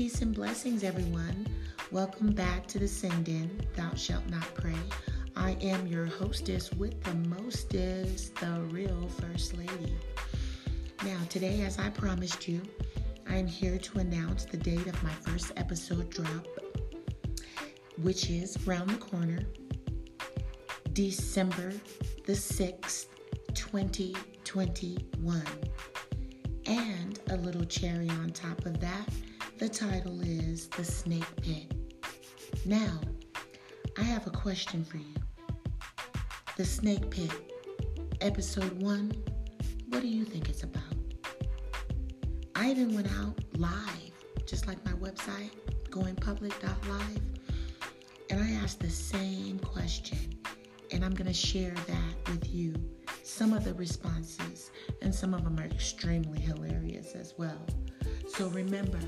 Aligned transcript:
peace, 0.00 0.22
and 0.22 0.34
blessings, 0.34 0.82
everyone. 0.82 1.46
Welcome 1.90 2.32
back 2.32 2.66
to 2.68 2.78
the 2.78 2.88
Sin 2.88 3.22
Den, 3.22 3.60
Thou 3.76 3.92
Shalt 3.94 4.26
Not 4.30 4.54
Prey. 4.54 4.72
I 5.36 5.58
am 5.60 5.86
your 5.86 6.06
hostess 6.06 6.72
with 6.72 6.98
the 7.02 7.12
mostest, 7.28 8.34
the 8.36 8.62
real 8.70 9.10
First 9.20 9.58
Lady. 9.58 9.94
Now, 11.04 11.18
today, 11.28 11.60
as 11.60 11.78
I 11.78 11.90
promised 11.90 12.48
you, 12.48 12.62
I 13.28 13.36
am 13.36 13.46
here 13.46 13.76
to 13.76 13.98
announce 13.98 14.46
the 14.46 14.56
date 14.56 14.86
of 14.86 15.02
my 15.02 15.12
first 15.12 15.52
episode 15.58 16.08
drop, 16.08 16.46
which 18.00 18.30
is 18.30 18.56
round 18.66 18.88
the 18.88 18.96
corner, 18.96 19.40
December 20.94 21.74
the 22.24 22.32
6th, 22.32 23.04
2021. 23.52 25.42
And 26.64 27.20
a 27.28 27.36
little 27.36 27.66
cherry 27.66 28.08
on 28.08 28.30
top 28.30 28.64
of 28.64 28.80
that, 28.80 29.06
the 29.60 29.68
title 29.68 30.22
is 30.22 30.68
The 30.68 30.82
Snake 30.82 31.36
Pit. 31.42 31.74
Now, 32.64 32.98
I 33.98 34.02
have 34.02 34.26
a 34.26 34.30
question 34.30 34.82
for 34.82 34.96
you. 34.96 35.14
The 36.56 36.64
Snake 36.64 37.10
Pit, 37.10 37.30
Episode 38.22 38.80
1, 38.80 39.12
what 39.88 40.00
do 40.00 40.08
you 40.08 40.24
think 40.24 40.48
it's 40.48 40.62
about? 40.62 40.82
I 42.54 42.70
even 42.70 42.94
went 42.94 43.12
out 43.18 43.38
live, 43.58 44.14
just 44.46 44.66
like 44.66 44.82
my 44.82 44.92
website, 44.92 45.50
goingpublic.live, 45.90 47.20
and 48.30 48.42
I 48.42 48.52
asked 48.62 48.80
the 48.80 48.88
same 48.88 49.58
question, 49.58 50.38
and 50.90 51.04
I'm 51.04 51.12
going 51.12 51.26
to 51.28 51.34
share 51.34 51.74
that 51.74 52.30
with 52.30 52.48
you 52.48 52.74
some 53.22 53.52
of 53.52 53.64
the 53.64 53.74
responses, 53.74 54.70
and 55.02 55.14
some 55.14 55.34
of 55.34 55.44
them 55.44 55.60
are 55.60 55.66
extremely 55.66 56.40
hilarious 56.40 57.14
as 57.14 57.34
well. 57.36 57.60
So 58.26 58.48
remember, 58.48 58.98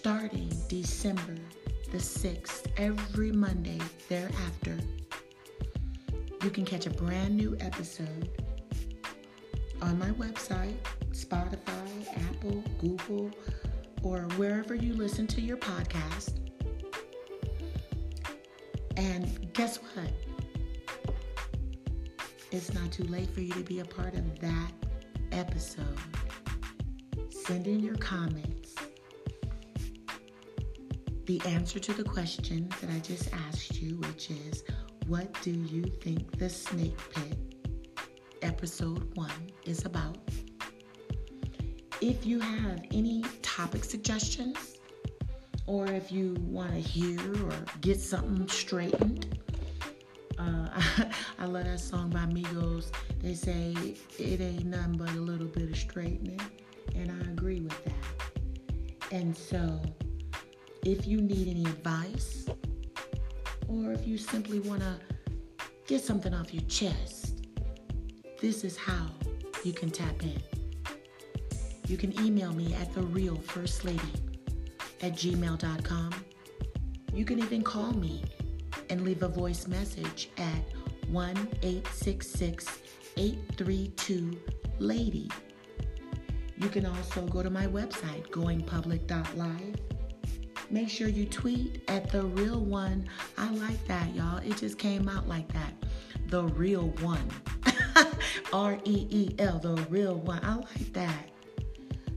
starting 0.00 0.48
December 0.66 1.34
the 1.92 1.98
6th, 1.98 2.68
every 2.78 3.30
Monday 3.32 3.78
thereafter, 4.08 4.78
you 6.42 6.48
can 6.48 6.64
catch 6.64 6.86
a 6.86 6.90
brand 6.90 7.36
new 7.36 7.54
episode 7.60 8.30
on 9.82 9.98
my 9.98 10.08
website, 10.12 10.74
Spotify, 11.10 12.06
Apple, 12.30 12.64
Google, 12.78 13.30
or 14.02 14.22
wherever 14.38 14.74
you 14.74 14.94
listen 14.94 15.26
to 15.26 15.40
your 15.42 15.58
podcast. 15.58 16.32
And 18.96 19.52
guess 19.52 19.76
what? 19.76 20.10
it's 22.52 22.72
not 22.72 22.90
too 22.90 23.04
late 23.04 23.28
for 23.28 23.42
you 23.42 23.52
to 23.52 23.62
be 23.62 23.80
a 23.80 23.84
part 23.84 24.14
of 24.14 24.40
that 24.40 24.72
episode. 25.32 25.98
Send 27.28 27.66
in 27.66 27.80
your 27.80 27.96
comments. 27.96 28.76
The 31.30 31.40
answer 31.46 31.78
to 31.78 31.92
the 31.92 32.02
question 32.02 32.68
that 32.80 32.90
I 32.90 32.98
just 32.98 33.32
asked 33.32 33.80
you, 33.80 33.98
which 33.98 34.32
is, 34.32 34.64
what 35.06 35.32
do 35.42 35.52
you 35.52 35.84
think 35.84 36.36
the 36.36 36.50
snake 36.50 36.98
pit 37.14 37.38
episode 38.42 39.16
one 39.16 39.30
is 39.64 39.84
about? 39.84 40.18
If 42.00 42.26
you 42.26 42.40
have 42.40 42.82
any 42.90 43.22
topic 43.42 43.84
suggestions, 43.84 44.78
or 45.68 45.86
if 45.86 46.10
you 46.10 46.34
want 46.40 46.72
to 46.72 46.80
hear 46.80 47.20
or 47.46 47.54
get 47.80 48.00
something 48.00 48.48
straightened, 48.48 49.38
uh, 50.36 50.68
I 51.38 51.44
love 51.44 51.66
that 51.66 51.78
song 51.78 52.10
by 52.10 52.26
Migos. 52.26 52.90
They 53.20 53.34
say 53.34 53.76
it 54.18 54.40
ain't 54.40 54.66
nothing 54.66 54.96
but 54.96 55.10
a 55.10 55.20
little 55.20 55.46
bit 55.46 55.70
of 55.70 55.76
straightening, 55.76 56.40
and 56.96 57.12
I 57.12 57.30
agree 57.30 57.60
with 57.60 57.84
that. 57.84 59.12
And 59.12 59.36
so, 59.36 59.80
if 60.84 61.06
you 61.06 61.20
need 61.20 61.48
any 61.48 61.64
advice, 61.64 62.46
or 63.68 63.92
if 63.92 64.06
you 64.06 64.16
simply 64.18 64.60
want 64.60 64.80
to 64.80 64.98
get 65.86 66.02
something 66.02 66.34
off 66.34 66.52
your 66.52 66.64
chest, 66.64 67.44
this 68.40 68.64
is 68.64 68.76
how 68.76 69.06
you 69.64 69.72
can 69.72 69.90
tap 69.90 70.22
in. 70.22 70.40
You 71.86 71.96
can 71.96 72.18
email 72.20 72.52
me 72.52 72.74
at 72.74 72.92
the 72.94 73.02
real 73.02 73.36
first 73.36 73.84
lady 73.84 74.12
at 75.02 75.12
gmail.com. 75.12 76.12
You 77.12 77.24
can 77.24 77.38
even 77.38 77.62
call 77.62 77.92
me 77.92 78.22
and 78.88 79.02
leave 79.02 79.22
a 79.22 79.28
voice 79.28 79.66
message 79.66 80.30
at 80.36 81.08
1 81.08 81.36
866 81.62 82.78
832 83.16 84.38
Lady. 84.78 85.28
You 86.56 86.68
can 86.68 86.86
also 86.86 87.22
go 87.26 87.42
to 87.42 87.50
my 87.50 87.66
website, 87.66 88.28
goingpublic.live. 88.30 89.99
Make 90.70 90.88
sure 90.88 91.08
you 91.08 91.26
tweet 91.26 91.82
at 91.88 92.10
the 92.10 92.22
real 92.22 92.60
one. 92.60 93.08
I 93.36 93.50
like 93.50 93.84
that, 93.86 94.14
y'all. 94.14 94.38
It 94.38 94.56
just 94.56 94.78
came 94.78 95.08
out 95.08 95.26
like 95.26 95.52
that. 95.52 95.72
The 96.28 96.44
real 96.44 96.88
one. 97.00 97.28
R 98.52 98.78
E 98.84 99.06
E 99.10 99.34
L, 99.38 99.58
the 99.58 99.74
real 99.90 100.16
one. 100.16 100.40
I 100.44 100.56
like 100.56 100.92
that. 100.92 101.30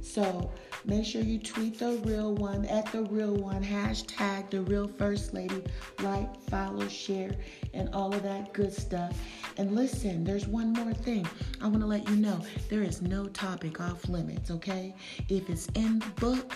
So 0.01 0.51
Make 0.85 1.05
sure 1.05 1.21
you 1.21 1.39
tweet 1.39 1.79
the 1.79 1.93
real 2.03 2.35
one 2.35 2.65
at 2.65 2.91
the 2.91 3.03
real 3.03 3.33
one, 3.33 3.63
hashtag 3.63 4.49
the 4.49 4.61
real 4.63 4.85
first 4.85 5.33
lady, 5.33 5.63
like, 6.01 6.41
follow, 6.49 6.89
share, 6.89 7.31
and 7.73 7.87
all 7.93 8.13
of 8.13 8.21
that 8.23 8.51
good 8.51 8.73
stuff. 8.73 9.17
And 9.57 9.73
listen, 9.73 10.25
there's 10.25 10.45
one 10.45 10.73
more 10.73 10.93
thing. 10.93 11.25
I 11.61 11.67
want 11.67 11.79
to 11.79 11.85
let 11.85 12.09
you 12.09 12.17
know 12.17 12.41
there 12.69 12.83
is 12.83 13.01
no 13.01 13.27
topic 13.27 13.79
off 13.79 14.09
limits, 14.09 14.51
okay? 14.51 14.93
If 15.29 15.49
it's 15.49 15.67
in 15.67 15.99
the 15.99 16.09
book, 16.19 16.53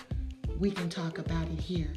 we 0.59 0.71
can 0.71 0.89
talk 0.89 1.19
about 1.19 1.47
it 1.49 1.59
here. 1.59 1.93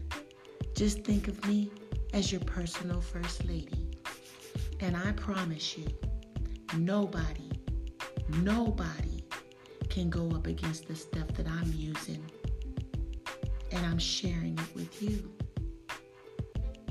Just 0.75 1.03
think 1.03 1.28
of 1.28 1.44
me 1.47 1.71
as 2.12 2.31
your 2.31 2.43
personal 2.43 3.00
first 3.00 3.44
lady. 3.47 3.88
And 4.81 4.97
I 4.97 5.12
promise 5.12 5.78
you, 5.78 5.87
nobody, 6.76 7.50
nobody 8.43 9.25
can 9.88 10.10
go 10.10 10.31
up 10.31 10.47
against 10.47 10.88
the 10.88 10.94
stuff 10.94 11.28
that 11.28 11.47
I'm 11.49 11.72
using. 11.75 12.22
And 13.72 13.87
I'm 13.87 13.99
sharing 13.99 14.59
it 14.59 14.75
with 14.75 15.03
you. 15.03 15.32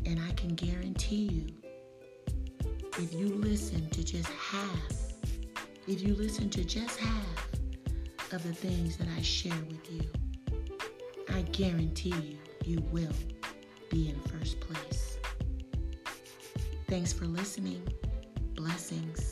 And 0.05 0.19
I 0.19 0.31
can 0.31 0.55
guarantee 0.55 1.29
you, 1.31 1.47
if 2.97 3.13
you 3.13 3.27
listen 3.27 3.87
to 3.91 4.03
just 4.03 4.29
half, 4.29 4.91
if 5.87 6.01
you 6.01 6.15
listen 6.15 6.49
to 6.51 6.63
just 6.63 6.99
half 6.99 7.47
of 8.31 8.43
the 8.43 8.53
things 8.53 8.97
that 8.97 9.07
I 9.15 9.21
share 9.21 9.61
with 9.69 9.91
you, 9.91 10.09
I 11.33 11.41
guarantee 11.51 12.09
you, 12.09 12.37
you 12.65 12.83
will 12.91 13.13
be 13.89 14.09
in 14.09 14.19
first 14.21 14.59
place. 14.59 15.17
Thanks 16.87 17.13
for 17.13 17.25
listening. 17.25 17.81
Blessings. 18.55 19.28